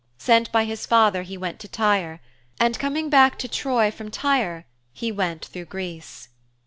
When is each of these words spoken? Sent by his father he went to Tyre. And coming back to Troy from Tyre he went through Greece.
Sent 0.17 0.51
by 0.51 0.65
his 0.65 0.87
father 0.87 1.21
he 1.21 1.37
went 1.37 1.59
to 1.59 1.67
Tyre. 1.67 2.21
And 2.59 2.79
coming 2.79 3.07
back 3.07 3.37
to 3.37 3.47
Troy 3.47 3.91
from 3.91 4.09
Tyre 4.09 4.65
he 4.93 5.11
went 5.11 5.45
through 5.45 5.65
Greece. 5.65 6.29